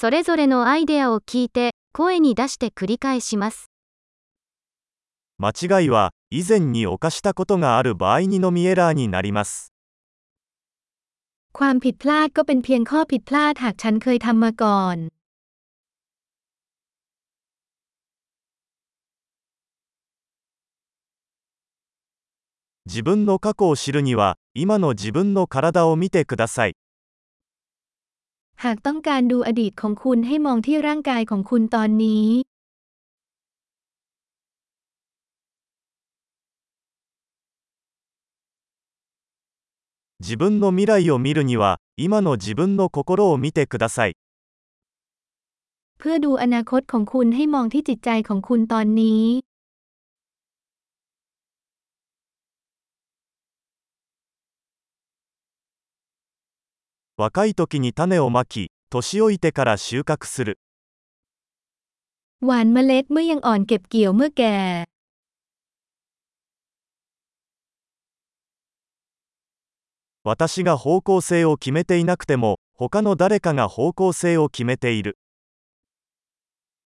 [0.00, 3.71] それぞれのアイデアを聞いて、声に出して繰り返します。
[5.43, 9.73] 間違いは以前に犯したことがある場合にのみエラーになります
[11.51, 14.97] ความผิดพลาดก็เป็นเพียงข้อผิดพลาดหากฉันเคยทำมาก่อน
[22.85, 26.75] 自分の過去を知るには今の自分の体を見てください
[28.64, 32.26] หากต้องการดูอดีตของคุณให้มองที่ร่างกายของคุณตอนนี้
[40.26, 44.16] 自分の未来を見るには今の自分の心を見てください
[45.98, 49.24] เพื่อดูอนาคตของคุณให้มองที่จิตใจของคุณตอนนี้
[57.18, 60.58] 若い時に種をまき年老いてから収穫する
[62.44, 64.56] หวานเมล็ดเมื่อยังอ่อนเก็บเกี่ยวเมื่อแก่
[70.24, 75.16] 私が方向性を決めていなくても他の誰かが方向性を決めている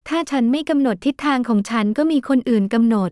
[0.08, 3.12] ถ้าฉันไม่กำหนดทิศทางของฉันก็มีคนอื่นกำหนด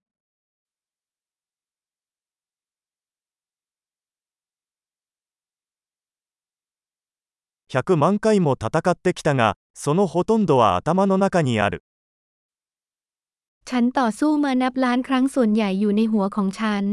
[7.72, 11.82] 100万回も戦ってきたがそのほとんどは頭の中にある
[13.68, 16.84] ฉันต่อสู้มานับล้านครั้งส่วนใหญ่อยู่ในหัวของฉัน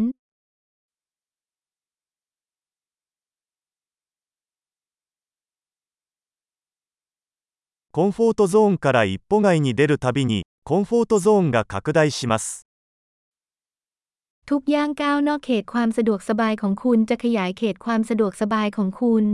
[7.96, 12.68] コンフォートゾーンから一歩外に出るたびにコンフォートゾーンが拡大します
[14.50, 19.26] ทุกย่างก้าวนอกเขตความสะดวกสบายของคุณจะขยายเขตความสะดวกสบายของคุณ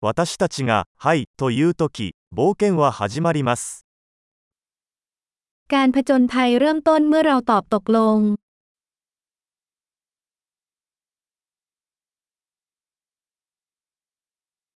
[0.00, 3.86] 私たちが「はい」というとき冒険は始まります
[5.72, 8.18] การผจญภัยเริ่มต้นเมื่อเราตอบตกลง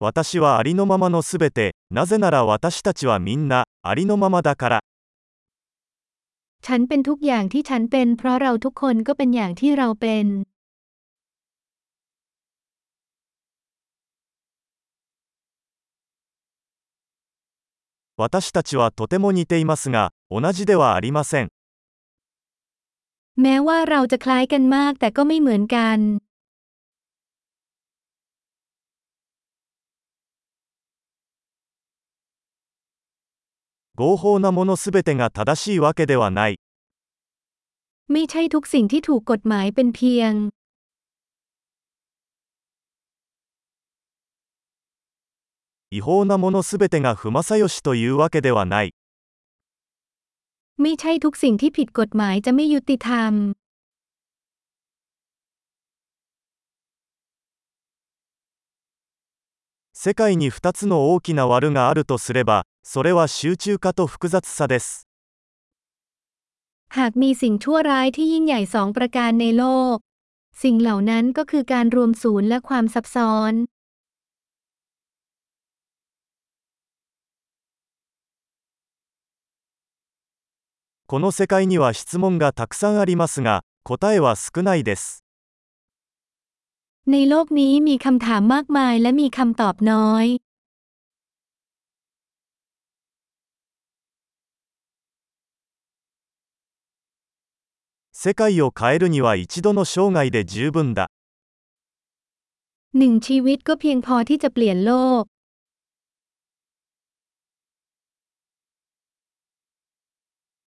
[0.00, 4.80] 私はありのままのすべてなぜなら私たちはみんなありのままだから
[6.62, 10.26] ฉันเป็นทุกอย่างที่ฉันเป็น เพราะเราทุกคนก็เป็นอย่างที่เราเป็น
[18.16, 21.48] 私たちはとても似ていますが同じではありません
[23.40, 25.98] แม้ว่าเราจะคล้ายกันมากแต่ก็ไม่เหมือนกัน
[34.00, 36.52] 合法なものすべてが正しいわけではない
[38.12, 40.32] ไม่ใช่ทุกสิ่งที่ถูกกฎหมายเป็นเพียง
[45.94, 48.94] 違法なものすべてが不正義というわけではない
[50.82, 53.32] ไม่ใช่ทุกสิ่งที่ผิดกฎหมายจะไม่ยุติธรรม
[59.92, 65.06] 世界に2つの大きな悪があるとすればそれは集中化と複雑さです
[66.96, 69.96] หากมีสิ่งชั่วร้ายที่ยิ่งใหญ่สองประการในโลก
[70.62, 73.52] สิ่งเหล่านั้นก็คือการรวมศูนย์และความซับซ้อน
[81.06, 85.24] この世界には質問がたくさんありますが答えは少ないです
[87.06, 90.26] ในโลกนี้มีคำถามมากมายและมีคำตอบน้อย
[98.12, 101.10] 世界を変えるには一度の生涯で十分だ
[102.98, 105.24] หนึ่งชีวิตก็เพียงพอที่จะเปลี่ยนโลก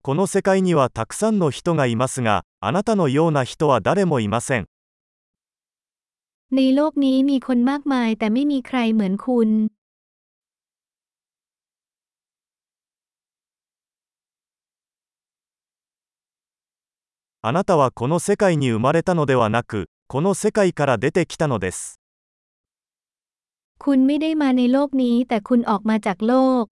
[0.08, 4.66] この世界にはたくさんの人がいますが、あなたのような人は誰もいません。
[17.42, 22.00] あなたはこの世界に生まれたのではなく、この世界から出てきたのです。
[23.78, 26.77] คุณไม่ได้มาในโลกนี้แต่คุณออกมาจากโลก